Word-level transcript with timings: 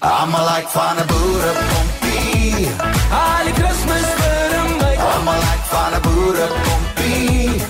Almal 0.00 0.44
like 0.46 0.68
van 0.68 0.96
'n 0.96 1.06
boerepompie. 1.06 2.68
Die 3.44 3.52
Kersfees 3.52 4.08
vir 4.20 4.52
my. 4.80 4.94
Almal 4.96 5.40
like 5.46 5.66
van 5.72 5.92
'n 5.92 6.00
boerepompie. 6.06 7.60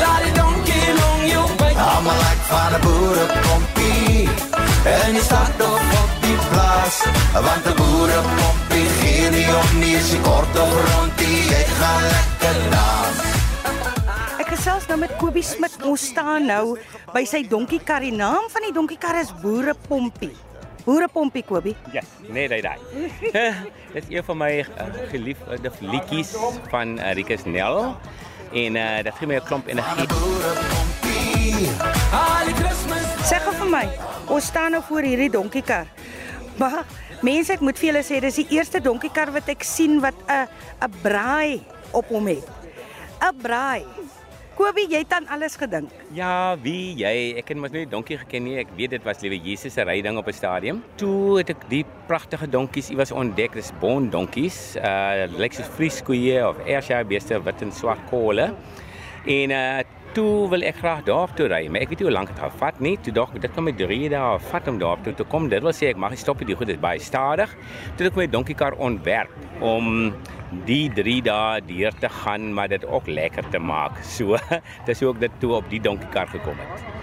Laat 0.00 0.22
die 0.24 0.32
donkie 0.32 0.88
long 1.00 1.22
jou 1.32 1.48
by. 1.60 1.72
Almal 1.92 2.16
like 2.24 2.44
van 2.50 2.72
'n 2.74 2.80
boerepompie. 2.86 4.28
En 4.84 5.14
jy 5.14 5.20
start 5.20 5.60
op 5.60 5.84
op 6.02 6.10
die 6.24 6.38
plaas, 6.50 6.96
want 7.32 7.64
'n 7.66 7.76
boerepompie 7.80 8.88
gee 9.00 9.30
nie 9.30 9.48
om 9.60 9.78
nie, 9.78 10.00
sy 10.00 10.18
kort 10.20 10.54
of 10.62 10.72
rondie, 10.88 11.42
jy 11.52 11.64
gaan 11.78 12.02
lekker 12.14 12.58
dans. 12.74 13.18
Ek 14.38 14.48
gesels 14.56 14.86
nou 14.86 14.98
met 14.98 15.16
Kobie 15.16 15.42
Smit. 15.42 15.76
Ons 15.82 16.06
staan 16.06 16.46
nou 16.46 16.78
by 17.12 17.24
sy 17.24 17.46
donkiekar. 17.48 18.00
Die 18.00 18.12
naam 18.12 18.44
van 18.48 18.62
die 18.62 18.72
donkiekar 18.72 19.20
is 19.20 19.32
Boerepompie. 19.42 20.36
Boerepompie 20.84 21.42
Kobie. 21.42 21.76
Yes, 21.92 22.04
nee, 22.28 22.48
nee, 22.48 22.62
nee. 22.62 23.12
Dit 23.94 24.04
is 24.08 24.16
een 24.16 24.24
van 24.24 24.36
my 24.36 24.58
uh, 24.58 24.86
geliefde 25.08 25.70
liedjies 25.80 26.34
van 26.68 26.98
uh, 26.98 27.12
Rikus 27.12 27.44
Nel. 27.44 27.96
En 28.52 28.74
uh, 28.76 29.02
dat 29.02 29.14
gee 29.14 29.26
my 29.26 29.36
'n 29.40 29.44
klomp 29.44 29.66
energie. 29.66 30.08
Sê 33.24 33.40
gou 33.40 33.54
vir 33.56 33.70
my, 33.70 33.86
ons 34.28 34.44
staan 34.44 34.70
nou 34.76 34.82
voor 34.84 35.00
hierdie 35.00 35.30
donkiekar. 35.30 35.86
Maar 36.58 36.84
mense, 37.22 37.52
ek 37.52 37.64
moet 37.64 37.78
vir 37.78 37.88
julle 37.90 38.02
sê, 38.04 38.20
dis 38.20 38.42
die 38.42 38.58
eerste 38.58 38.80
donkiekar 38.84 39.32
wat 39.32 39.48
ek 39.48 39.64
sien 39.64 40.00
wat 40.04 40.14
'n 40.28 40.46
'n 40.84 40.92
braai 41.02 41.64
op 41.92 42.08
hom 42.08 42.26
het. 42.28 42.44
'n 43.24 43.36
Braai. 43.42 43.84
Kobie, 44.54 44.84
jy 44.86 45.00
het 45.02 45.12
aan 45.16 45.24
alles 45.34 45.56
gedink. 45.58 45.90
Ja, 46.14 46.54
wie 46.62 46.94
jy, 47.00 47.34
ek 47.40 47.48
het 47.50 47.58
mos 47.58 47.72
nie 47.74 47.82
die 47.82 47.90
donkie 47.90 48.18
geken 48.20 48.44
nie. 48.46 48.54
Ek 48.62 48.70
weet 48.78 48.92
dit 48.94 49.06
was 49.06 49.24
liewe 49.24 49.40
Jesus 49.42 49.74
se 49.74 49.82
ryding 49.82 50.14
op 50.20 50.28
'n 50.30 50.32
stadium. 50.32 50.82
Toe 50.96 51.38
het 51.38 51.50
ek 51.50 51.64
die 51.68 51.84
pragtige 52.06 52.46
donkies 52.46 52.90
iewers 52.90 53.10
ontdek. 53.10 53.52
Dis 53.52 53.72
bond 53.80 54.12
donkies. 54.12 54.76
Uh 54.76 55.26
lyk 55.38 55.52
soos 55.52 55.66
vrieskoeie 55.74 56.38
of 56.48 56.58
Ayrshire 56.66 57.04
beeste 57.04 57.42
wit 57.42 57.62
en 57.62 57.72
swart 57.72 57.98
kole. 58.10 58.54
En 59.26 59.50
uh 59.50 59.82
toe 60.14 60.46
wil 60.52 60.62
ek 60.66 60.78
graag 60.78 61.02
daarop 61.08 61.34
toe 61.38 61.48
ry, 61.50 61.64
maar 61.68 61.82
ek 61.82 61.90
weet 61.92 62.02
nie 62.02 62.08
hoe 62.08 62.14
lank 62.14 62.30
dit 62.30 62.40
gaan 62.42 62.54
vat 62.60 62.80
nie. 62.86 62.94
Toe 63.02 63.14
dog 63.16 63.34
ek 63.34 63.42
dit 63.44 63.56
kan 63.56 63.66
my 63.66 63.74
3 63.78 63.98
dae 64.12 64.38
vat 64.50 64.70
om 64.70 64.78
daarop 64.82 65.02
toe 65.06 65.14
te 65.18 65.26
kom. 65.32 65.48
Dit 65.50 65.64
wil 65.66 65.74
sê 65.74 65.90
ek 65.90 66.00
mag 66.00 66.14
nie 66.14 66.22
stop 66.22 66.40
nie. 66.40 66.52
Die 66.52 66.58
goed 66.60 66.70
is 66.70 66.80
baie 66.82 67.02
stadig. 67.02 67.52
Toe 67.98 68.08
ek 68.10 68.18
my 68.20 68.28
donkiekar 68.30 68.78
ontwerp 68.78 69.62
om 69.64 70.12
die 70.68 70.86
3 70.94 71.20
dae 71.26 71.62
deur 71.66 71.96
te 72.00 72.10
gaan, 72.22 72.52
maar 72.54 72.70
dit 72.70 72.86
ook 72.86 73.10
lekker 73.10 73.50
te 73.50 73.58
maak. 73.58 73.98
So, 74.06 74.38
dis 74.86 75.02
hoe 75.02 75.14
ek 75.16 75.24
dit 75.26 75.40
toe 75.42 75.56
op 75.58 75.72
die 75.72 75.82
donkiekar 75.82 76.30
gekom 76.30 76.62
het. 76.62 76.93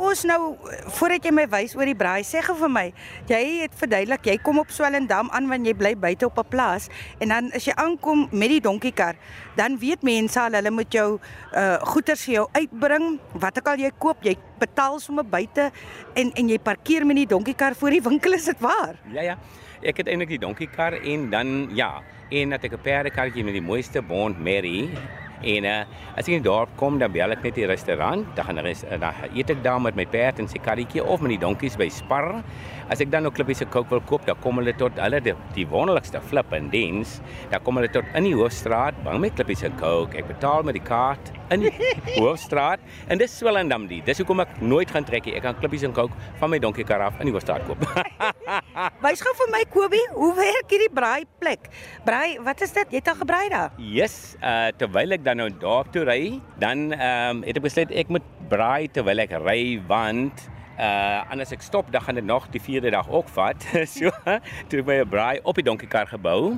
Ons 0.00 0.22
nou 0.24 0.54
voordat 0.96 1.26
jy 1.28 1.30
my 1.34 1.42
wys 1.52 1.74
oor 1.76 1.84
die 1.84 1.96
braai, 1.98 2.22
sê 2.24 2.40
gou 2.40 2.54
vir 2.56 2.70
my, 2.72 2.84
jy 3.28 3.40
het 3.60 3.74
verduidelik, 3.76 4.30
jy 4.30 4.36
kom 4.40 4.62
op 4.62 4.70
Swellendam 4.72 5.28
aan 5.36 5.48
want 5.50 5.68
jy 5.68 5.74
bly 5.76 5.90
buite 5.92 6.24
op 6.24 6.38
'n 6.40 6.48
plaas 6.48 6.88
en 7.20 7.28
dan 7.28 7.50
as 7.52 7.66
jy 7.68 7.74
aankom 7.76 8.28
met 8.32 8.48
die 8.48 8.62
donkiekar, 8.64 9.16
dan 9.56 9.76
weet 9.76 10.02
mense 10.02 10.40
al 10.40 10.56
hulle 10.56 10.70
moet 10.70 10.90
jou 10.90 11.20
uh 11.52 11.76
goederes 11.92 12.24
vir 12.24 12.34
jou 12.34 12.46
uitbring, 12.52 13.20
wat 13.34 13.58
ook 13.58 13.68
al 13.68 13.76
jy 13.76 13.90
koop, 13.98 14.24
jy 14.24 14.36
betaal 14.58 14.98
sommer 15.00 15.24
buite 15.24 15.70
en 16.14 16.32
en 16.32 16.48
jy 16.48 16.58
parkeer 16.58 17.04
met 17.04 17.16
die 17.16 17.26
donkiekar 17.26 17.74
voor 17.74 17.90
die 17.90 18.02
winkel, 18.02 18.32
is 18.32 18.44
dit 18.44 18.60
waar? 18.60 18.96
Ja 19.12 19.22
ja. 19.22 19.36
Ek 19.82 19.96
het 19.96 20.08
eintlik 20.08 20.28
die 20.28 20.38
donkiekar 20.38 20.92
en 20.92 21.30
dan 21.30 21.68
ja, 21.74 22.02
en 22.30 22.50
dat 22.50 22.64
ek 22.64 22.72
'n 22.72 22.82
perdekarretjie 22.82 23.44
met 23.44 23.52
die 23.52 23.62
mooiste 23.62 24.02
bond 24.02 24.38
Mary 24.38 24.88
En 25.40 25.64
uh, 25.64 25.76
as 26.16 26.26
ek 26.26 26.34
in 26.36 26.42
die 26.42 26.48
dorp 26.48 26.72
kom, 26.80 26.98
dan 27.00 27.12
bel 27.14 27.32
ek 27.32 27.44
net 27.46 27.56
die 27.56 27.68
restaurant, 27.68 28.26
dan 28.36 28.48
gaan 28.48 28.60
res, 28.64 28.84
uh, 28.84 28.98
dan 29.00 29.36
eet 29.36 29.52
ek 29.54 29.62
daar 29.64 29.80
met 29.82 29.96
my 29.96 30.06
perd 30.10 30.42
en 30.42 30.48
sy 30.50 30.60
karretjie 30.62 31.04
of 31.04 31.24
met 31.24 31.34
die 31.36 31.40
donkies 31.40 31.78
by 31.80 31.88
Spar. 31.92 32.42
As 32.90 33.00
ek 33.00 33.12
dan 33.12 33.22
nog 33.22 33.36
klippies 33.36 33.60
se 33.62 33.68
kook 33.70 33.90
wil 33.92 34.02
koop, 34.02 34.24
dan 34.26 34.38
kom 34.42 34.58
hulle 34.58 34.74
tot 34.76 34.96
hulle 34.98 35.20
die, 35.22 35.34
die 35.54 35.66
wonderlikste 35.70 36.20
flip 36.26 36.50
en 36.56 36.68
diens. 36.72 37.20
Dan 37.52 37.62
kom 37.64 37.78
hulle 37.78 37.90
tot 37.92 38.08
in 38.18 38.26
die 38.26 38.34
hoofstraat, 38.34 38.98
bang 39.06 39.20
met 39.22 39.36
klippies 39.38 39.62
se 39.62 39.70
kook. 39.80 40.16
Ek 40.18 40.26
betaal 40.28 40.66
met 40.66 40.76
die 40.76 40.84
kaart 40.84 41.30
in 41.54 41.66
die 41.66 41.72
hoofstraat 42.20 42.82
en 43.08 43.22
dis 43.22 43.38
Swellendam 43.38 43.86
die. 43.90 44.02
Dis 44.06 44.20
hoekom 44.22 44.42
ek 44.44 44.58
nooit 44.62 44.90
gaan 44.90 45.06
trek 45.06 45.28
nie. 45.28 45.38
Ek 45.38 45.46
kan 45.46 45.58
klippies 45.62 45.86
en 45.86 45.94
kook 45.96 46.14
van 46.42 46.52
my 46.52 46.60
donkiekar 46.62 47.06
af 47.06 47.22
in 47.22 47.30
die 47.30 47.36
hoofstraat 47.36 47.66
koop. 47.70 47.86
Wys 49.04 49.22
gou 49.24 49.32
vir 49.38 49.50
my 49.52 49.62
Kobie, 49.70 50.02
hoe 50.14 50.30
werk 50.38 50.70
hierdie 50.72 50.90
braai 50.94 51.26
plek? 51.42 51.68
Braai, 52.06 52.38
wat 52.44 52.62
is 52.64 52.72
dit? 52.76 52.94
Jy 52.94 53.02
het 53.02 53.10
al 53.12 53.18
gebraai 53.22 53.48
daar? 53.52 53.74
Yes, 53.82 54.36
uh 54.40 54.70
terwyl 54.80 55.16
ek 55.16 55.24
dan 55.26 55.40
nou 55.42 55.48
daarop 55.50 55.90
toe 55.94 56.04
ry, 56.08 56.22
dan 56.62 56.90
ehm 56.94 57.40
um, 57.40 57.42
het 57.46 57.58
ek 57.58 57.66
besluit 57.66 57.94
ek 58.02 58.12
moet 58.12 58.26
braai 58.50 58.88
terwyl 58.94 59.22
ek 59.24 59.34
ry 59.42 59.80
want 59.90 60.46
uh 60.80 61.26
anders 61.32 61.52
ek 61.52 61.64
stop 61.66 61.90
dan 61.92 62.04
gaan 62.06 62.20
dit 62.20 62.26
nog 62.26 62.46
die 62.54 62.62
vierde 62.62 62.94
dag 62.94 63.10
ook 63.10 63.28
vat. 63.34 63.66
so 63.96 64.12
toe 64.70 64.82
'n 64.82 65.08
braai 65.08 65.40
op 65.42 65.58
die 65.58 65.66
donkiekar 65.66 66.06
gebou. 66.06 66.56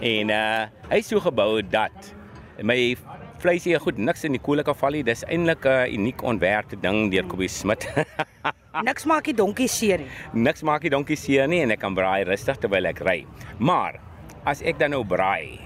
En 0.00 0.30
uh 0.30 0.68
hy 0.90 1.00
is 1.00 1.08
so 1.08 1.20
gebou 1.20 1.62
dat 1.62 2.14
my 2.62 2.96
vleisie 3.38 3.78
goed 3.78 3.98
niks 3.98 4.24
in 4.24 4.34
die 4.34 4.42
koele 4.42 4.62
kan 4.66 4.74
val 4.74 4.90
nie. 4.90 5.02
Dis 5.02 5.24
eintlik 5.24 5.64
'n 5.64 5.92
uniek 5.96 6.22
ontwerpte 6.22 6.76
ding 6.76 7.10
deur 7.10 7.26
Kobie 7.26 7.48
Smit. 7.48 7.88
Niks 8.86 9.06
maak 9.08 9.24
die 9.24 9.34
donkie 9.34 9.68
seer 9.68 10.02
nie. 10.02 10.10
niks 10.32 10.62
maak 10.62 10.84
die 10.86 10.92
donkie 10.92 11.16
seer 11.18 11.48
nie 11.50 11.62
en 11.64 11.72
ek 11.74 11.80
kan 11.82 11.94
braai 11.96 12.24
rustig 12.28 12.60
terwyl 12.62 12.86
ek 12.90 13.00
ry. 13.06 13.22
Maar 13.58 13.98
as 14.46 14.62
ek 14.62 14.78
dan 14.78 14.94
nou 14.94 15.04
braai, 15.04 15.58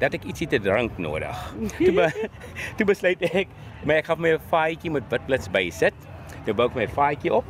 dat 0.00 0.14
ek 0.16 0.24
ietsie 0.30 0.48
te 0.50 0.58
drink 0.62 0.96
nodig. 0.98 1.42
Toe 1.76 1.92
be, 1.94 2.08
toe 2.78 2.86
besluit 2.88 3.22
ek, 3.30 3.52
maar 3.84 4.00
ek 4.00 4.08
gaan 4.10 4.22
my 4.24 4.36
faaitjie 4.50 4.92
met 4.94 5.06
witblits 5.12 5.50
bysit. 5.52 5.94
Toe 6.46 6.54
bou 6.56 6.66
ek 6.70 6.78
my 6.78 6.88
faaitjie 6.90 7.32
op 7.34 7.46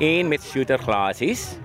en 0.00 0.30
met 0.32 0.44
shooter 0.44 0.80
glasies. 0.80 1.58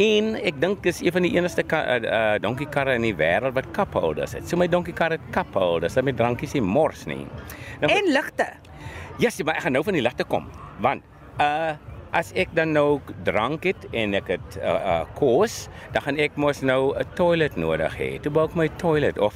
En 0.00 0.32
ek 0.40 0.56
dink 0.62 0.80
dis 0.86 1.02
een 1.04 1.12
van 1.12 1.26
die 1.26 1.34
enigste 1.36 1.64
uh, 1.66 1.80
uh, 2.00 2.20
donkiekarre 2.40 2.94
in 2.96 3.04
die 3.04 3.14
wêreld 3.16 3.56
wat 3.56 3.68
cupholders 3.76 4.32
het. 4.38 4.46
So 4.48 4.56
my 4.60 4.68
donkiekar 4.70 5.16
het 5.18 5.24
cupholders, 5.34 5.98
dat 5.98 6.06
my 6.08 6.14
drankies 6.16 6.54
nie 6.56 6.64
mors 6.64 7.04
nie. 7.10 7.26
Nou, 7.82 7.90
En 7.92 8.12
ligte. 8.12 8.48
Ja, 9.20 9.28
yes, 9.28 9.42
maar 9.44 9.58
ek 9.60 9.66
gaan 9.66 9.76
nou 9.76 9.84
van 9.84 9.98
die 9.98 10.04
ligte 10.04 10.24
kom, 10.24 10.48
want 10.80 11.04
uh 11.40 11.74
as 12.12 12.32
ek 12.36 12.52
dan 12.56 12.74
nou 12.76 13.00
drank 13.24 13.64
het 13.64 13.86
en 13.96 14.14
ek 14.18 14.28
het 14.34 14.58
uh, 14.60 14.72
uh 14.72 14.98
kos, 15.16 15.68
dan 15.94 16.04
gaan 16.04 16.18
ek 16.20 16.36
mos 16.36 16.60
nou 16.62 16.92
'n 16.92 17.06
toilet 17.16 17.56
nodig 17.56 17.96
hê. 17.96 18.10
Toe 18.20 18.32
bou 18.32 18.44
ek 18.44 18.56
my 18.56 18.68
toilet 18.80 19.18
op. 19.18 19.32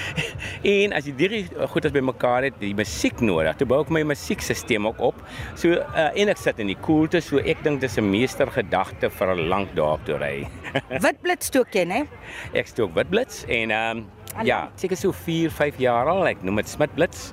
en 0.74 0.92
as 0.92 1.06
jy 1.06 1.14
hierdie 1.18 1.44
goed 1.70 1.86
as 1.86 1.94
bymekaar 1.94 2.48
het, 2.48 2.58
die 2.60 2.74
musiek 2.74 3.20
nodig. 3.20 3.56
Toe 3.56 3.66
bou 3.66 3.80
ek 3.82 3.90
my 3.90 4.02
musiekstelsel 4.02 4.90
ook 4.90 5.00
op. 5.00 5.22
So 5.54 5.78
uh 5.78 6.10
en 6.12 6.28
ek 6.28 6.38
sit 6.38 6.58
in 6.58 6.66
die 6.66 6.78
koelte, 6.78 7.20
so 7.20 7.38
ek 7.38 7.62
dink 7.62 7.80
dis 7.80 7.98
'n 7.98 8.10
meestergedagte 8.10 9.10
vir 9.10 9.34
'n 9.34 9.48
lank 9.48 9.74
daarop 9.74 10.04
toe 10.04 10.18
ry. 10.18 10.48
Witblits 11.04 11.46
stook 11.46 11.70
jy, 11.72 11.84
né? 11.84 12.06
ek 12.52 12.66
stook 12.66 12.94
witblits 12.94 13.44
en 13.48 13.70
ehm 13.70 13.98
um, 13.98 14.46
ja, 14.46 14.70
seker 14.80 14.96
so 14.96 15.12
4, 15.12 15.50
5 15.50 15.80
jaar 15.82 16.08
al, 16.08 16.26
ek 16.26 16.42
noem 16.42 16.62
dit 16.62 16.68
Smitblits. 16.68 17.32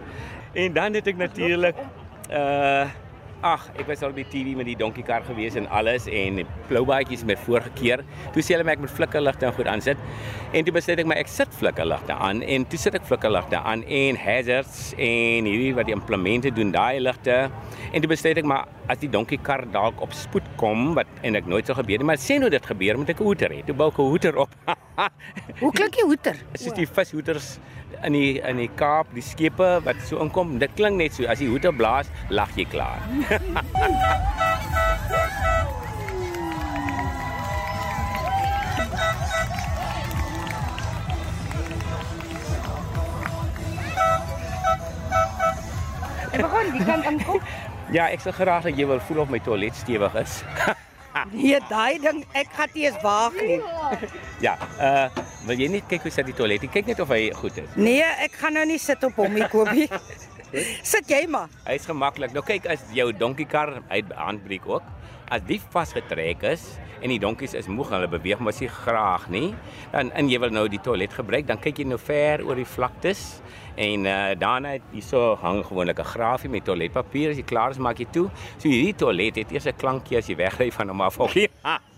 En 0.54 0.74
dan 0.74 0.94
het 0.94 1.08
ek 1.08 1.18
natuurlik 1.18 1.78
uh 2.30 2.88
Ag, 3.40 3.70
ek 3.80 3.88
was 3.88 4.02
al 4.04 4.12
by 4.12 4.26
TV 4.28 4.52
met 4.60 4.68
die 4.68 4.76
donkiekar 4.76 5.24
gewees 5.24 5.56
en 5.56 5.64
alles 5.72 6.10
en 6.12 6.42
ploubaadjies 6.68 7.22
met 7.24 7.40
voorgekeer. 7.40 8.02
Toe 8.36 8.44
sê 8.44 8.58
hulle 8.58 8.66
my 8.68 8.74
ek 8.76 8.82
moet 8.84 8.92
flikkerligte 8.92 9.48
en 9.48 9.54
goed 9.56 9.70
aansit. 9.72 10.02
En 10.52 10.68
toe 10.68 10.74
besluit 10.76 11.00
ek 11.00 11.08
maar 11.08 11.22
ek 11.22 11.32
sit 11.32 11.56
flikkerligte 11.56 12.18
aan 12.20 12.42
en 12.44 12.66
toe 12.68 12.80
sit 12.82 12.98
ek 13.00 13.08
flikkerligte 13.08 13.62
aan 13.64 13.86
en 13.88 14.20
hazards 14.20 14.90
en 14.98 15.48
hierdie 15.48 15.72
wat 15.78 15.88
die 15.88 15.96
implemente 15.96 16.52
doen 16.52 16.76
daai 16.76 17.00
ligte. 17.00 17.38
En 17.94 18.04
toe 18.04 18.12
besluit 18.12 18.44
ek 18.44 18.50
maar 18.52 18.68
as 18.92 19.00
die 19.00 19.12
donkiekar 19.14 19.70
dalk 19.72 20.04
op 20.04 20.12
spoed 20.20 20.52
kom 20.60 20.92
wat 21.00 21.08
en 21.24 21.40
ek 21.40 21.48
nooit 21.48 21.70
sou 21.70 21.78
gebeur 21.80 22.04
nie, 22.04 22.10
maar 22.12 22.20
sê 22.20 22.42
nou 22.44 22.52
dit 22.52 22.72
gebeur 22.74 23.00
moet 23.00 23.16
ek 23.16 23.24
'n 23.24 23.30
hoeter 23.30 23.56
hê. 23.56 23.64
Toe 23.64 23.76
bou 23.76 23.88
ek 23.88 24.04
'n 24.04 24.10
hoeter 24.12 24.36
op. 24.36 24.52
Hoe 25.64 25.72
klink 25.72 25.96
die 25.96 26.04
hoeter? 26.04 26.36
Dit 26.52 26.68
is 26.68 26.74
die 26.76 26.88
vishoeters 26.88 27.56
in 28.04 28.14
die 28.16 28.40
in 28.40 28.58
die 28.62 28.70
Kaap, 28.80 29.08
die 29.16 29.24
skepe 29.26 29.80
wat 29.86 30.00
so 30.08 30.20
inkom. 30.24 30.58
Dit 30.62 30.76
klink 30.80 31.00
net 31.00 31.16
so 31.16 31.28
as 31.30 31.42
die 31.44 31.50
hoeter 31.52 31.74
blaas, 31.76 32.12
lag 32.30 32.52
jy 32.58 32.66
klaar. 32.70 33.04
Ek 46.30 46.46
begin 46.46 46.76
die 46.76 46.86
kant 46.86 47.08
aankom. 47.10 47.42
Ja, 47.90 48.06
ek 48.14 48.22
sal 48.22 48.36
graag 48.38 48.68
dat 48.68 48.78
jy 48.78 48.86
wil 48.88 49.02
voel 49.08 49.24
of 49.26 49.32
my 49.34 49.40
toilet 49.44 49.76
stewig 49.76 50.16
is. 50.22 50.44
Nee, 51.34 51.58
daai 51.68 51.98
ding 52.00 52.22
ek 52.38 52.52
gaan 52.56 52.70
nie 52.76 52.86
eens 52.86 53.00
waag 53.04 53.34
nie. 53.42 53.58
ja, 54.46 54.54
uh 54.80 55.10
wil 55.48 55.60
jy 55.60 55.70
net 55.72 55.88
kyk 55.92 56.08
hoe 56.08 56.12
sit 56.12 56.26
die 56.26 56.36
toilet? 56.36 56.66
Kyk 56.72 56.90
net 56.92 57.00
of 57.00 57.12
hy 57.14 57.30
goed 57.38 57.58
is. 57.62 57.70
Nee, 57.80 58.04
ek 58.26 58.36
gaan 58.42 58.58
nou 58.60 58.66
nie 58.66 58.80
sit 58.82 59.04
op 59.08 59.16
hom 59.22 59.34
nie, 59.34 59.48
Kobie. 59.52 59.88
Sit 60.82 61.10
jy 61.12 61.28
maar. 61.30 61.50
Hy's 61.68 61.86
gemaklik. 61.86 62.34
Nou 62.34 62.42
kyk 62.46 62.66
as 62.74 62.82
jou 62.96 63.12
donkiekar 63.14 63.84
uit 63.92 64.14
handbreek 64.18 64.66
ook. 64.66 64.86
As 65.30 65.44
die 65.46 65.60
vasgetrek 65.74 66.42
is 66.50 66.64
en 67.04 67.14
die 67.14 67.20
donkies 67.22 67.54
is 67.56 67.70
moeg, 67.70 67.92
hulle 67.94 68.10
beweeg 68.10 68.42
mos 68.44 68.58
nie 68.60 68.72
graag 68.74 69.28
nie, 69.32 69.52
dan 69.94 70.10
en 70.18 70.28
jy 70.28 70.40
wil 70.42 70.52
nou 70.52 70.66
die 70.68 70.82
toilet 70.84 71.14
gebruik, 71.16 71.46
dan 71.48 71.62
kyk 71.62 71.80
jy 71.80 71.86
nou 71.88 72.00
ver 72.02 72.42
oor 72.44 72.58
die 72.60 72.68
vlaktes 72.68 73.22
en 73.80 74.10
uh, 74.10 74.34
daarna 74.36 74.74
het 74.76 74.90
hierso 74.92 75.38
hang 75.40 75.62
gewoonlik 75.64 76.02
'n 76.02 76.12
grafie 76.16 76.50
met 76.50 76.66
toiletpapier. 76.66 77.30
As 77.30 77.38
jy 77.38 77.46
klaar 77.46 77.72
is, 77.72 77.78
maak 77.78 78.02
jy 78.02 78.10
toe. 78.12 78.28
So 78.58 78.68
hierdie 78.68 78.98
toilet 78.98 79.38
het 79.38 79.52
eers 79.52 79.70
'n 79.70 79.78
klankie 79.78 80.18
as 80.18 80.28
jy 80.28 80.36
wegry 80.36 80.72
van 80.72 80.90
hom 80.90 81.02
af. 81.02 81.20
Okay? 81.20 81.48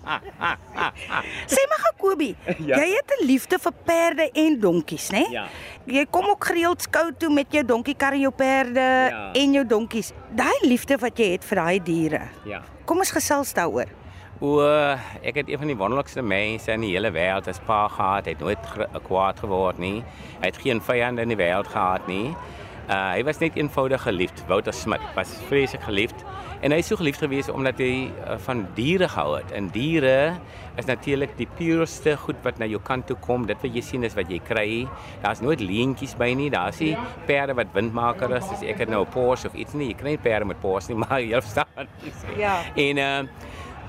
Sê 1.47 1.61
maar 1.69 1.91
Kobie, 2.01 2.35
Ja. 2.69 2.77
jy 2.81 2.87
het 2.97 3.11
'n 3.21 3.25
liefde 3.25 3.59
vir 3.59 3.71
perde 3.85 4.29
en 4.33 4.59
donkies, 4.59 5.09
né? 5.11 5.25
Ja. 5.31 5.45
Jy 5.85 6.05
kom 6.09 6.25
ook 6.29 6.45
gereeld 6.45 6.81
skou 6.81 7.11
toe 7.17 7.29
met 7.33 7.45
jou 7.51 7.63
donkiekar 7.65 8.13
en 8.13 8.19
jou 8.19 8.31
perde 8.33 8.79
Ja. 9.09 9.31
en 9.33 9.51
jou 9.53 9.65
donkies. 9.67 10.11
Daai 10.35 10.59
liefde 10.61 10.97
wat 10.97 11.17
jy 11.17 11.31
het 11.31 11.43
vir 11.45 11.55
daai 11.55 11.79
diere. 11.83 12.21
Ja. 12.45 12.61
Kom 12.85 12.97
ons 12.97 13.11
gesels 13.11 13.53
daaroor. 13.53 13.85
O, 14.39 14.59
ek 15.23 15.35
het 15.35 15.49
een 15.49 15.57
van 15.57 15.67
die 15.67 15.75
wonderlikste 15.77 16.21
mense 16.21 16.71
in 16.71 16.81
die 16.81 16.91
hele 16.95 17.11
wêreld 17.11 17.47
as 17.47 17.59
pa 17.59 17.87
gehad. 17.87 18.25
Hy 18.25 18.31
het 18.31 18.39
nooit 18.39 18.57
kwaad 19.05 19.39
geword 19.39 19.77
nie. 19.77 20.03
Hy 20.41 20.45
het 20.45 20.57
geen 20.57 20.81
vyande 20.81 21.21
in 21.21 21.27
die 21.29 21.37
wêreld 21.37 21.67
gehad 21.67 22.07
nie. 22.07 22.35
Uh 22.89 23.11
hy 23.13 23.23
was 23.23 23.37
net 23.39 23.55
eenvoudig 23.55 24.01
geliefd. 24.01 24.43
Wouter 24.47 24.73
Smit 24.73 24.99
was 25.15 25.29
vreeslik 25.47 25.81
geliefd 25.83 26.23
en 26.61 26.71
hy 26.71 26.77
is 26.81 26.89
so 26.91 26.99
geliefd 26.99 27.23
gewees 27.23 27.49
omdat 27.49 27.79
hy 27.81 28.09
uh, 28.09 28.37
van 28.45 28.65
diere 28.77 29.07
gehou 29.11 29.35
het. 29.37 29.51
En 29.57 29.69
diere 29.73 30.37
is 30.79 30.85
natuurlik 30.85 31.33
die 31.37 31.47
pureste 31.57 32.15
goed 32.17 32.37
wat 32.45 32.61
na 32.61 32.67
jou 32.69 32.81
kant 32.85 33.07
toe 33.09 33.17
kom. 33.25 33.47
Dit 33.49 33.61
wat 33.63 33.75
jy 33.75 33.81
sien 33.85 34.05
is 34.07 34.15
wat 34.17 34.29
jy 34.31 34.39
kry. 34.45 34.67
Daar's 35.23 35.41
nooit 35.41 35.61
leentjies 35.61 36.15
by 36.19 36.31
nie. 36.37 36.49
Daar's 36.53 36.79
nie 36.79 36.93
perde 37.27 37.57
wat 37.57 37.73
windmaker 37.73 38.37
is. 38.37 38.47
Dis 38.53 38.67
ek 38.73 38.85
het 38.85 38.89
nou 38.89 39.03
'n 39.05 39.11
Porsche 39.11 39.49
of 39.49 39.55
iets 39.55 39.73
nie. 39.73 39.89
Jy 39.91 39.97
kry 39.97 40.09
nie 40.15 40.23
perde 40.29 40.45
met 40.45 40.61
Porsche 40.61 40.93
nie, 40.93 41.01
maar 41.05 41.21
jy 41.21 41.41
verstaan. 41.41 41.87
Ja. 42.37 42.61
En 42.75 42.97
uh 42.97 43.27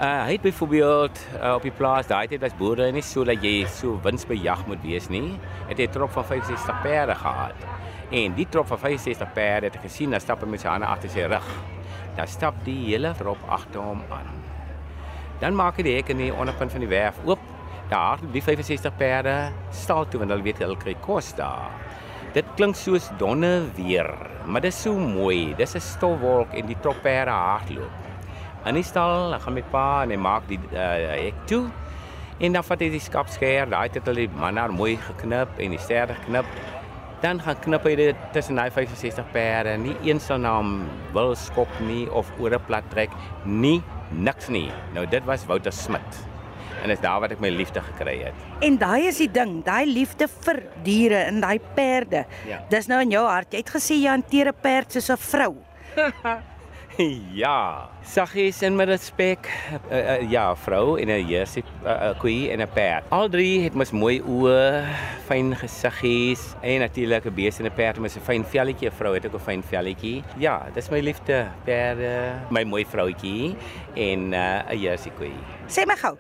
Uh, 0.01 0.25
hy 0.25 0.33
het 0.33 0.41
byvoorbeeld 0.41 1.19
uh, 1.43 1.55
op 1.55 1.63
die 1.63 1.71
plaas 1.71 2.07
daai 2.09 2.27
tyd 2.27 2.41
was 2.41 2.55
boere 2.57 2.87
nie 2.93 3.03
so 3.05 3.27
dat 3.29 3.43
jy 3.45 3.67
so 3.69 4.01
winsbejag 4.03 4.65
moet 4.67 4.81
wees 4.83 5.11
nie. 5.13 5.37
Het 5.69 5.79
hy 5.79 5.87
'n 5.87 5.93
trop 5.93 6.11
van 6.11 6.25
65 6.25 6.81
perde 6.83 7.15
gehad. 7.15 7.55
En 8.11 8.35
die 8.35 8.49
trop 8.49 8.67
van 8.67 8.79
65 8.79 9.33
perde 9.33 9.67
het 9.67 9.77
ek 9.77 9.83
gesien, 9.83 10.11
dan 10.11 10.21
stap 10.21 10.41
hy 10.41 10.49
met 10.49 10.61
sy 10.61 10.69
hande 10.69 10.87
agter 10.87 11.11
sy 11.11 11.29
rug. 11.29 11.47
Dan 12.17 12.29
stap 12.29 12.55
die 12.65 12.79
hele 12.91 13.15
trop 13.19 13.39
agter 13.49 13.81
hom 13.81 14.03
aan. 14.13 14.29
Dan 15.41 15.57
maak 15.59 15.81
hy 15.81 15.87
die 15.87 15.97
hek 15.97 16.13
in 16.15 16.21
die 16.23 16.33
onderpunt 16.35 16.73
van 16.73 16.85
die 16.85 16.91
werf 16.91 17.19
oop. 17.25 17.41
Daar 17.91 18.13
hardloop 18.15 18.33
die 18.33 18.43
65 18.43 18.95
perde 18.97 19.35
stal 19.71 20.07
toe 20.09 20.23
want 20.23 20.33
hulle 20.33 20.47
weet 20.47 20.63
hulle 20.63 20.79
kry 20.81 20.95
kos 21.05 21.33
daar. 21.37 21.73
Dit 22.33 22.49
klink 22.57 22.79
soos 22.81 23.11
donne 23.21 23.67
weer, 23.77 24.09
maar 24.47 24.63
dit 24.65 24.73
is 24.73 24.83
so 24.83 24.97
mooi. 24.97 25.55
Dis 25.59 25.75
'n 25.77 25.81
stofwolk 25.81 26.55
en 26.55 26.67
die 26.67 26.79
trop 26.81 27.03
perde 27.03 27.31
hardloop. 27.31 27.99
In 28.65 28.75
die 28.75 28.87
stal, 28.87 29.31
dan 29.31 29.41
gaan 29.41 29.53
met 29.53 29.71
pa 29.71 30.03
en 30.03 30.11
hy 30.11 30.17
maak 30.17 30.47
die 30.49 30.59
uh, 30.73 31.19
hek 31.19 31.35
toe. 31.51 31.67
En 32.39 32.53
dan 32.53 32.65
vat 32.65 32.81
hy 32.81 32.89
die 32.91 33.03
skapskeer, 33.03 33.69
daai 33.71 33.89
het 33.93 34.07
hulle 34.07 34.27
die 34.27 34.39
man 34.39 34.55
daar 34.55 34.73
mooi 34.73 34.97
geknip 34.97 35.59
en 35.59 35.75
die 35.75 35.79
sterre 35.83 36.15
geknip. 36.15 36.47
Dan 37.23 37.39
gaan 37.39 37.59
knip 37.63 37.85
hy 37.87 37.95
dit 37.95 38.23
tussen 38.35 38.59
daai 38.59 38.71
65 38.75 39.29
perde. 39.31 39.77
Nie 39.79 39.95
een 40.03 40.21
sal 40.21 40.41
na 40.43 40.57
hom 40.57 40.89
wil 41.15 41.37
skop 41.39 41.71
nie 41.87 42.09
of 42.11 42.27
oor 42.43 42.51
'n 42.59 42.65
plat 42.67 42.85
trek 42.91 43.11
nie, 43.45 43.83
niks 44.11 44.49
nie. 44.49 44.71
Nou 44.95 45.07
dit 45.07 45.25
was 45.25 45.47
Wouter 45.47 45.73
Smit. 45.73 46.27
En 46.83 46.89
dis 46.89 47.01
daar 47.01 47.21
wat 47.21 47.31
ek 47.31 47.41
my 47.41 47.49
liefde 47.49 47.81
gekry 47.81 48.25
het. 48.25 48.35
En 48.61 48.77
daai 48.77 49.07
is 49.07 49.19
die 49.19 49.31
ding, 49.31 49.63
daai 49.65 49.87
liefde 49.87 50.27
vir 50.29 50.63
diere 50.83 51.27
en 51.29 51.41
daai 51.41 51.61
perde. 51.75 52.27
Ja. 52.49 52.59
Dis 52.69 52.89
nou 52.89 53.01
in 53.01 53.11
jou 53.11 53.25
hart. 53.27 53.53
Jy 53.53 53.59
het 53.59 53.71
gesê 53.71 53.95
jy 53.95 54.09
hanteer 54.09 54.49
'n 54.49 54.61
perd 54.61 54.93
soos 54.93 55.11
'n 55.11 55.17
vrou. 55.17 55.55
ja, 57.43 57.89
saggies 58.05 58.61
en 58.63 58.77
met 58.77 58.89
respek. 58.89 59.49
Uh, 59.91 59.97
uh, 59.97 60.31
ja, 60.31 60.57
vrou 60.57 60.99
en 61.01 61.09
'n 61.09 61.27
jersie 61.27 61.65
uh, 61.85 61.91
uh, 61.91 62.19
koei 62.19 62.51
en 62.51 62.61
'n 62.61 62.69
perd. 62.69 63.05
Al 63.09 63.29
drie 63.29 63.63
het 63.65 63.75
mos 63.75 63.91
mooi 63.91 64.21
oë, 64.21 64.85
fyn 65.27 65.57
gesiggies 65.57 66.55
en 66.61 66.81
natuurlik 66.81 67.25
'n 67.25 67.35
beeste 67.35 67.63
en 67.63 67.71
'n 67.71 67.75
perd 67.75 67.99
met 67.99 68.17
'n 68.17 68.21
fyn 68.21 68.45
velletjie. 68.45 68.89
'n 68.89 68.93
Vrou 68.93 69.15
het 69.15 69.27
ook 69.27 69.35
'n 69.35 69.41
fyn 69.41 69.63
velletjie. 69.63 70.23
Ja, 70.37 70.67
dis 70.75 70.91
my 70.91 71.01
liefde. 71.01 71.47
Perde, 71.65 72.33
my 72.51 72.63
mooi 72.65 72.85
vroutjie 72.85 73.57
en 73.95 74.33
uh, 74.33 74.71
'n 74.71 74.79
jersie 74.79 75.13
koei. 75.13 75.33
Sê 75.67 75.87
my 75.87 75.97
gou, 75.97 76.17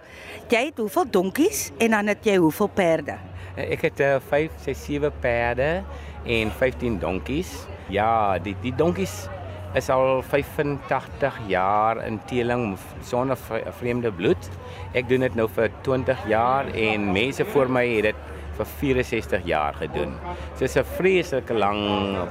jy 0.49 0.65
het 0.65 0.79
hoeveel 0.79 1.11
donkies 1.11 1.71
en 1.79 1.91
dan 1.91 2.07
het 2.07 2.25
jy 2.25 2.37
hoeveel 2.37 2.69
perde? 2.69 3.17
Uh, 3.57 3.71
Ek 3.73 3.83
het 3.83 4.01
uh, 4.01 4.17
5, 4.29 4.51
6, 4.65 4.85
7 4.85 5.13
perde 5.21 5.83
en 6.25 6.51
15 6.51 6.99
donkies. 6.99 7.67
Ja, 7.89 8.39
die 8.39 8.57
die 8.63 8.75
donkies 8.75 9.29
is 9.75 9.89
al 9.91 10.23
85 10.23 11.39
jaar 11.49 12.07
in 12.07 12.21
teeling 12.27 12.77
sonder 13.03 13.37
vre- 13.37 13.73
vreemde 13.79 14.13
bloed. 14.13 14.49
Ek 14.95 15.09
doen 15.09 15.21
dit 15.21 15.35
nou 15.35 15.49
vir 15.49 15.71
20 15.83 16.27
jaar 16.29 16.67
en 16.75 17.13
mense 17.13 17.45
voor 17.45 17.71
my 17.71 17.87
het 17.97 18.03
dit 18.03 18.17
vir 18.57 18.67
64 18.67 19.45
jaar 19.49 19.75
gedoen. 19.75 20.13
So 20.55 20.65
dis 20.67 20.77
'n 20.77 20.85
vreeslike 20.85 21.55
lang 21.55 22.29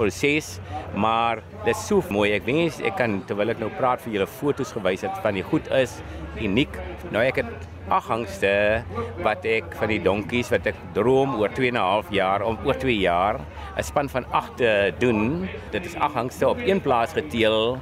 proses, 0.00 0.58
maar 0.96 1.42
dit 1.64 1.74
is 1.74 1.82
so 1.86 2.04
mooi. 2.12 2.30
Ek 2.38 2.46
wens 2.48 2.80
ek 2.80 2.96
kan 3.00 3.20
terwyl 3.28 3.52
ek 3.52 3.60
nou 3.60 3.70
praat 3.76 4.00
vir 4.04 4.16
julle 4.16 4.30
foto's 4.40 4.72
gewys 4.76 5.04
het 5.06 5.20
van 5.24 5.36
die 5.36 5.44
goed 5.44 5.68
is 5.76 5.98
uniek. 6.40 6.80
Nou 7.12 7.22
ek 7.24 7.42
het 7.42 7.68
ag 7.90 8.06
hangste 8.06 8.50
wat 9.24 9.44
ek 9.48 9.74
van 9.80 9.90
die 9.90 9.98
donkies 10.02 10.52
wat 10.54 10.68
ek 10.70 10.78
droom 10.94 11.34
oor 11.40 11.50
2 11.56 11.72
en 11.72 11.76
'n 11.76 11.82
half 11.82 12.10
jaar 12.14 12.44
om 12.46 12.58
oor 12.64 12.78
2 12.78 12.96
jaar 12.96 13.40
'n 13.76 13.82
span 13.82 14.08
van 14.08 14.24
8 14.30 14.56
te 14.56 14.94
doen. 14.98 15.48
Dit 15.70 15.84
is 15.86 15.96
ag 15.96 16.14
hangste 16.14 16.48
op 16.48 16.58
een 16.58 16.80
plaas 16.80 17.12
geteel. 17.12 17.78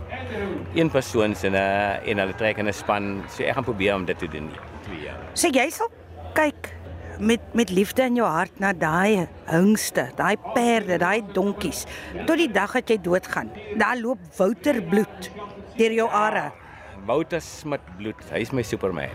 Een 0.75 0.91
persoon 0.91 1.35
se 1.35 1.49
en 1.49 2.19
hulle 2.19 2.35
trek 2.35 2.59
in 2.59 2.69
'n 2.69 2.73
span. 2.73 3.23
So 3.29 3.43
ek 3.45 3.55
gaan 3.55 3.65
probeer 3.65 3.95
om 3.95 4.05
dit 4.05 4.19
te 4.19 4.29
doen. 4.29 4.51
2 4.83 5.01
jaar. 5.05 5.21
Sê 5.35 5.51
jy 5.53 5.71
sal 5.71 5.91
kyk 6.35 6.78
met 7.19 7.41
met 7.53 7.71
liefde 7.71 8.03
in 8.03 8.15
jou 8.15 8.27
hart 8.29 8.59
na 8.63 8.73
daai 8.73 9.27
hingste, 9.49 10.09
daai 10.17 10.37
perde, 10.55 10.99
daai 10.99 11.23
donkies 11.35 11.85
tot 12.27 12.39
die 12.39 12.51
dag 12.51 12.73
dat 12.79 12.91
jy 12.91 12.99
doodgaan. 13.03 13.51
Daar 13.79 13.99
loop 14.01 14.19
Wouter 14.39 14.83
bloed 14.83 15.31
deur 15.79 15.95
jou 15.95 16.09
are. 16.11 16.51
Wouter 17.07 17.41
Smit 17.41 17.83
bloed. 17.97 18.23
Hy 18.31 18.43
is 18.45 18.53
my 18.53 18.63
Superman. 18.63 19.15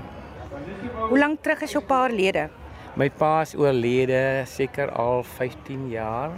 Hoe 1.09 1.19
lank 1.19 1.41
terug 1.43 1.63
is 1.65 1.73
jou 1.75 1.83
pa 1.83 2.03
oorlede? 2.07 2.49
My 2.99 3.09
pa 3.09 3.41
is 3.41 3.55
oorlede 3.57 4.43
seker 4.47 4.91
al 4.91 5.23
15 5.23 5.89
jaar. 5.89 6.31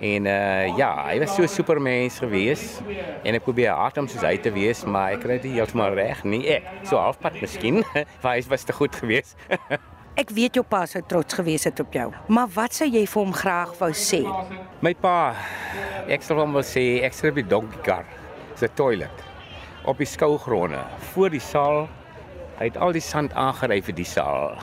En 0.00 0.24
uh 0.24 0.76
ja, 0.78 0.90
hy 1.10 1.18
was 1.20 1.34
so 1.36 1.42
'n 1.42 1.48
supermens 1.48 2.18
gewees 2.18 2.80
en 3.22 3.34
ek 3.34 3.44
probeer 3.44 3.76
hard 3.76 3.98
om 3.98 4.08
soos 4.08 4.24
hy 4.24 4.38
te 4.38 4.50
wees, 4.50 4.84
maar 4.84 5.12
ek 5.12 5.20
kry 5.20 5.36
dit 5.38 5.52
heeltemal 5.52 5.92
reg 5.92 6.24
nie. 6.24 6.46
Ek, 6.48 6.64
so 6.84 6.96
halfpad 6.96 7.40
miskien, 7.40 7.84
maar 8.22 8.36
hy 8.36 8.42
was 8.48 8.64
te 8.64 8.72
goed 8.72 8.96
gewees. 8.96 9.36
Ek 10.18 10.32
weet 10.34 10.56
jou 10.58 10.64
pa 10.66 10.82
sou 10.90 11.00
trots 11.06 11.36
gewees 11.38 11.64
het 11.68 11.80
op 11.80 11.94
jou. 11.94 12.08
Maar 12.34 12.48
wat 12.56 12.74
sou 12.74 12.88
jy 12.90 13.04
vir 13.06 13.20
hom 13.22 13.34
graag 13.34 13.76
wou 13.78 13.90
sê? 13.94 14.24
My 14.82 14.90
pa, 14.98 15.34
ek 16.10 16.26
sal 16.26 16.42
hom 16.42 16.56
wil 16.58 16.66
sê, 16.66 17.02
ek 17.06 17.14
skryf 17.14 17.38
die 17.38 17.46
donkiekar 17.46 18.08
se 18.58 18.68
toilet 18.74 19.22
op 19.88 20.02
die 20.02 20.08
skougronde 20.08 20.82
voor 21.12 21.30
die 21.32 21.42
saal. 21.42 21.86
Hy 22.58 22.68
het 22.68 22.76
al 22.76 22.92
die 22.92 23.04
sand 23.04 23.32
aangery 23.38 23.78
vir 23.86 23.96
die 23.96 24.08
saal. 24.08 24.58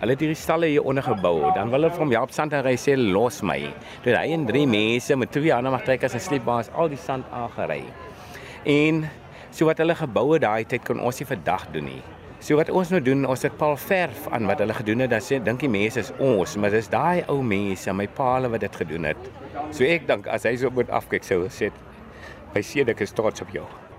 Hulle 0.00 0.16
het 0.16 0.22
hierdie 0.24 0.36
stalle 0.36 0.68
hier 0.72 0.84
onder 0.84 1.04
gebou. 1.06 1.50
Dan 1.54 1.70
wil 1.70 1.84
hulle 1.84 1.94
vir 1.94 2.02
hom 2.02 2.12
help 2.16 2.34
sand 2.34 2.56
hy 2.56 2.76
sê 2.80 2.98
los 2.98 3.42
my. 3.46 3.60
Toe 4.04 4.16
hy 4.16 4.34
en 4.34 4.46
drie 4.48 4.66
mense 4.68 5.16
met 5.16 5.32
twee 5.32 5.54
ander 5.54 5.72
magtrekkers 5.72 6.16
en 6.18 6.24
sleepbaas 6.24 6.72
al 6.74 6.90
die 6.92 7.00
sand 7.00 7.28
aangery. 7.36 7.82
En 8.68 9.04
so 9.52 9.68
wat 9.70 9.80
hulle 9.80 9.96
gebou 9.96 10.32
het 10.34 10.44
daai 10.44 10.64
tyd 10.68 10.84
kon 10.88 11.00
ons 11.04 11.20
nie 11.20 11.28
vandag 11.28 11.68
doen 11.74 11.94
nie. 11.94 12.02
So 12.40 12.56
wat 12.56 12.70
ons 12.72 12.88
nou 12.88 13.02
doen, 13.04 13.26
ons 13.28 13.42
het 13.44 13.56
paal 13.60 13.76
verf 13.76 14.24
aan 14.32 14.48
wat 14.48 14.62
hulle 14.64 14.72
gedoen 14.78 15.04
het. 15.04 15.12
Dan 15.12 15.24
sê 15.24 15.40
dink 15.44 15.60
die 15.60 15.68
mense 15.68 16.00
is 16.00 16.12
ons, 16.24 16.56
maar 16.56 16.72
dis 16.72 16.88
daai 16.88 17.20
ou 17.28 17.42
mense, 17.44 17.92
my 17.92 18.08
paale 18.16 18.48
wat 18.48 18.64
dit 18.64 18.80
gedoen 18.80 19.10
het. 19.10 19.28
So 19.76 19.84
ek 19.84 20.08
dink 20.08 20.30
as 20.32 20.48
hy 20.48 20.56
so 20.56 20.72
moet 20.72 20.88
afkyk 20.88 21.24
sou 21.24 21.44
"Hy 22.54 22.62
sê 22.62 22.88
ek 22.88 23.00
is 23.00 23.12
trots 23.12 23.42
op 23.42 23.52
jou." 23.52 23.89